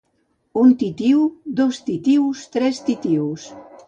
Un 0.61 0.69
titiu 0.83 1.19
dos 1.59 1.79
titius 1.89 2.41
tres 2.57 2.81
titius 2.89 3.45